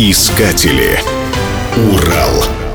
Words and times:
Искатели. 0.00 1.00
Урал. 1.90 2.67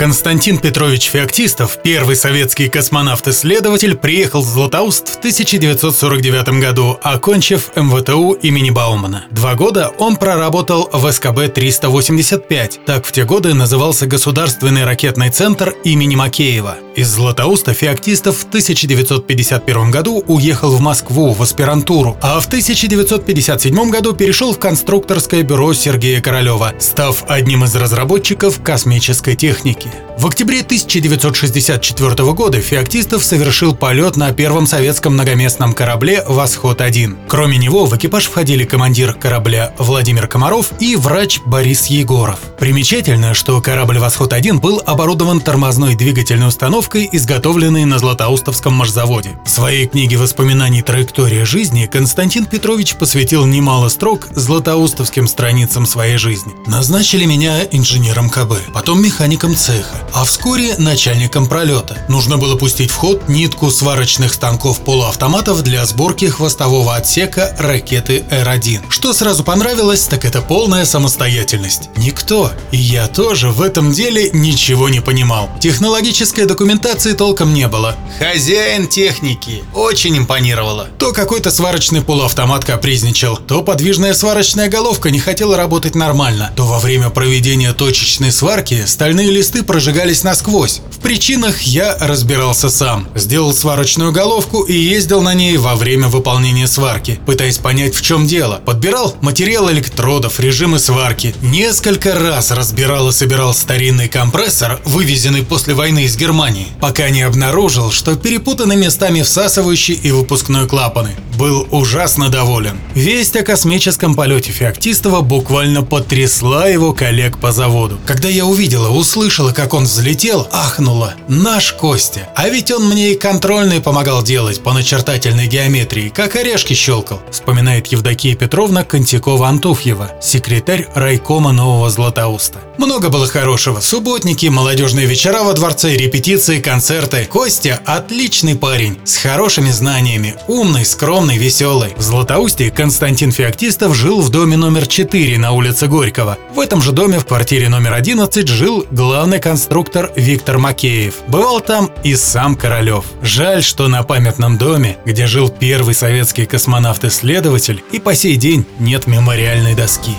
Константин 0.00 0.56
Петрович 0.56 1.10
Феоктистов, 1.10 1.76
первый 1.84 2.16
советский 2.16 2.70
космонавт-исследователь, 2.70 3.98
приехал 3.98 4.40
в 4.40 4.46
Златоуст 4.46 5.06
в 5.08 5.18
1949 5.18 6.58
году, 6.58 6.98
окончив 7.02 7.70
МВТУ 7.76 8.32
имени 8.32 8.70
Баумана. 8.70 9.26
Два 9.30 9.54
года 9.56 9.92
он 9.98 10.16
проработал 10.16 10.88
в 10.90 11.04
СКБ-385, 11.04 12.86
так 12.86 13.04
в 13.04 13.12
те 13.12 13.24
годы 13.24 13.52
назывался 13.52 14.06
Государственный 14.06 14.86
ракетный 14.86 15.28
центр 15.28 15.74
имени 15.84 16.14
Макеева. 16.14 16.78
Из 16.96 17.06
Златоуста 17.08 17.74
Феоктистов 17.74 18.38
в 18.38 18.44
1951 18.48 19.90
году 19.90 20.24
уехал 20.26 20.70
в 20.70 20.80
Москву 20.80 21.32
в 21.32 21.42
аспирантуру, 21.42 22.16
а 22.22 22.40
в 22.40 22.46
1957 22.46 23.90
году 23.90 24.14
перешел 24.14 24.54
в 24.54 24.58
конструкторское 24.58 25.42
бюро 25.42 25.74
Сергея 25.74 26.22
Королева, 26.22 26.72
став 26.78 27.22
одним 27.28 27.64
из 27.64 27.76
разработчиков 27.76 28.62
космической 28.62 29.36
техники. 29.36 29.89
В 30.20 30.26
октябре 30.26 30.60
1964 30.60 32.32
года 32.34 32.60
Феоктистов 32.60 33.24
совершил 33.24 33.74
полет 33.74 34.16
на 34.16 34.32
первом 34.34 34.66
советском 34.66 35.14
многоместном 35.14 35.72
корабле 35.72 36.22
«Восход-1». 36.28 37.16
Кроме 37.26 37.56
него 37.56 37.86
в 37.86 37.96
экипаж 37.96 38.26
входили 38.26 38.64
командир 38.64 39.14
корабля 39.14 39.72
Владимир 39.78 40.26
Комаров 40.26 40.72
и 40.78 40.94
врач 40.94 41.40
Борис 41.46 41.86
Егоров. 41.86 42.38
Примечательно, 42.58 43.32
что 43.32 43.62
корабль 43.62 43.98
«Восход-1» 43.98 44.60
был 44.60 44.82
оборудован 44.84 45.40
тормозной 45.40 45.94
двигательной 45.94 46.48
установкой, 46.48 47.08
изготовленной 47.10 47.86
на 47.86 47.98
Златоустовском 47.98 48.74
машзаводе. 48.74 49.38
В 49.46 49.48
своей 49.48 49.86
книге 49.86 50.18
воспоминаний 50.18 50.82
«Траектория 50.82 51.46
жизни» 51.46 51.88
Константин 51.90 52.44
Петрович 52.44 52.94
посвятил 52.96 53.46
немало 53.46 53.88
строк 53.88 54.28
златоустовским 54.34 55.26
страницам 55.26 55.86
своей 55.86 56.18
жизни. 56.18 56.52
Назначили 56.66 57.24
меня 57.24 57.62
инженером 57.70 58.28
КБ, 58.28 58.52
потом 58.74 59.02
механиком 59.02 59.56
цеха, 59.56 59.79
цеха, 59.80 59.96
а 60.12 60.24
вскоре 60.24 60.74
начальником 60.78 61.46
пролета. 61.46 62.04
Нужно 62.08 62.36
было 62.36 62.56
пустить 62.56 62.90
в 62.90 62.96
ход 62.96 63.28
нитку 63.28 63.70
сварочных 63.70 64.34
станков 64.34 64.80
полуавтоматов 64.80 65.62
для 65.62 65.84
сборки 65.86 66.26
хвостового 66.26 66.96
отсека 66.96 67.54
ракеты 67.58 68.24
Р-1. 68.30 68.80
Что 68.88 69.12
сразу 69.12 69.44
понравилось, 69.44 70.04
так 70.04 70.24
это 70.24 70.42
полная 70.42 70.84
самостоятельность. 70.84 71.90
Никто, 71.96 72.50
и 72.70 72.76
я 72.76 73.08
тоже 73.08 73.50
в 73.50 73.62
этом 73.62 73.92
деле 73.92 74.30
ничего 74.32 74.88
не 74.88 75.00
понимал. 75.00 75.48
Технологической 75.60 76.46
документации 76.46 77.12
толком 77.12 77.54
не 77.54 77.68
было. 77.68 77.96
Хозяин 78.18 78.86
техники 78.86 79.62
очень 79.74 80.18
импонировало. 80.18 80.88
То 80.98 81.12
какой-то 81.12 81.50
сварочный 81.50 82.02
полуавтомат 82.02 82.64
капризничал, 82.64 83.36
то 83.36 83.62
подвижная 83.62 84.14
сварочная 84.14 84.68
головка 84.68 85.10
не 85.10 85.20
хотела 85.20 85.56
работать 85.56 85.94
нормально, 85.94 86.52
то 86.56 86.64
во 86.64 86.78
время 86.78 87.10
проведения 87.10 87.72
точечной 87.72 88.32
сварки 88.32 88.84
стальные 88.86 89.30
листы 89.30 89.59
прожигались 89.62 90.24
насквозь. 90.24 90.80
В 90.90 90.98
причинах 90.98 91.62
я 91.62 91.96
разбирался 91.98 92.68
сам. 92.68 93.08
Сделал 93.14 93.54
сварочную 93.54 94.12
головку 94.12 94.62
и 94.62 94.72
ездил 94.72 95.22
на 95.22 95.34
ней 95.34 95.56
во 95.56 95.74
время 95.74 96.08
выполнения 96.08 96.66
сварки, 96.66 97.18
пытаясь 97.26 97.58
понять, 97.58 97.94
в 97.94 98.02
чем 98.02 98.26
дело. 98.26 98.60
Подбирал 98.64 99.16
материал 99.20 99.70
электродов, 99.70 100.40
режимы 100.40 100.78
сварки. 100.78 101.34
Несколько 101.42 102.18
раз 102.18 102.50
разбирал 102.50 103.08
и 103.08 103.12
собирал 103.12 103.54
старинный 103.54 104.08
компрессор, 104.08 104.80
вывезенный 104.84 105.42
после 105.42 105.74
войны 105.74 106.04
из 106.04 106.16
Германии, 106.16 106.68
пока 106.80 107.08
не 107.10 107.22
обнаружил, 107.22 107.90
что 107.90 108.16
перепутаны 108.16 108.76
местами 108.76 109.22
всасывающий 109.22 109.94
и 109.94 110.10
выпускной 110.10 110.68
клапаны. 110.68 111.10
Был 111.36 111.66
ужасно 111.70 112.28
доволен. 112.28 112.78
Весть 112.94 113.36
о 113.36 113.42
космическом 113.42 114.14
полете 114.14 114.52
Феоктистова 114.52 115.22
буквально 115.22 115.82
потрясла 115.82 116.66
его 116.66 116.92
коллег 116.92 117.38
по 117.38 117.52
заводу. 117.52 117.98
Когда 118.06 118.28
я 118.28 118.44
увидела, 118.44 118.88
услышала, 118.90 119.49
как 119.52 119.74
он 119.74 119.84
взлетел, 119.84 120.48
ахнула. 120.50 121.14
Наш 121.28 121.72
Костя. 121.72 122.28
А 122.34 122.48
ведь 122.48 122.70
он 122.70 122.88
мне 122.88 123.12
и 123.12 123.16
контрольный 123.16 123.80
помогал 123.80 124.22
делать 124.22 124.62
по 124.62 124.72
начертательной 124.72 125.46
геометрии, 125.46 126.08
как 126.08 126.36
орешки 126.36 126.74
щелкал, 126.74 127.20
вспоминает 127.30 127.86
Евдокия 127.88 128.34
Петровна 128.34 128.82
Контякова-Антуфьева, 128.82 130.22
секретарь 130.22 130.88
райкома 130.94 131.52
Нового 131.52 131.90
Златоуста. 131.90 132.58
Много 132.78 133.10
было 133.10 133.26
хорошего. 133.26 133.80
Субботники, 133.80 134.46
молодежные 134.46 135.06
вечера 135.06 135.42
во 135.42 135.52
дворце, 135.52 135.96
репетиции, 135.96 136.60
концерты. 136.60 137.26
Костя– 137.30 137.78
отличный 137.84 138.56
парень, 138.56 138.98
с 139.04 139.16
хорошими 139.16 139.70
знаниями, 139.70 140.36
умный, 140.48 140.86
скромный, 140.86 141.36
веселый. 141.36 141.92
В 141.96 142.00
Златоусте 142.00 142.70
Константин 142.70 143.32
Феоктистов 143.32 143.94
жил 143.94 144.22
в 144.22 144.30
доме 144.30 144.56
номер 144.56 144.86
4 144.86 145.36
на 145.38 145.52
улице 145.52 145.88
Горького. 145.88 146.38
В 146.54 146.60
этом 146.60 146.80
же 146.80 146.92
доме 146.92 147.18
в 147.18 147.26
квартире 147.26 147.68
номер 147.68 147.92
11 147.92 148.48
жил 148.48 148.86
главный 148.90 149.39
конструктор 149.40 150.12
Виктор 150.16 150.58
Макеев. 150.58 151.14
Бывал 151.26 151.60
там 151.60 151.90
и 152.04 152.14
сам 152.14 152.54
Королев. 152.54 153.04
Жаль, 153.22 153.62
что 153.62 153.88
на 153.88 154.02
памятном 154.02 154.58
доме, 154.58 154.98
где 155.04 155.26
жил 155.26 155.48
первый 155.48 155.94
советский 155.94 156.46
космонавт-исследователь, 156.46 157.82
и 157.90 157.98
по 157.98 158.14
сей 158.14 158.36
день 158.36 158.64
нет 158.78 159.06
мемориальной 159.06 159.74
доски. 159.74 160.14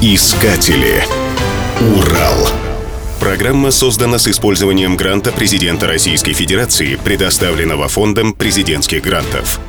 Искатели. 0.00 1.04
Урал. 1.96 2.48
Программа 3.20 3.70
создана 3.70 4.18
с 4.18 4.26
использованием 4.26 4.96
гранта 4.96 5.30
президента 5.30 5.86
Российской 5.86 6.32
Федерации, 6.32 6.96
предоставленного 6.96 7.86
Фондом 7.86 8.32
президентских 8.32 9.02
грантов. 9.02 9.60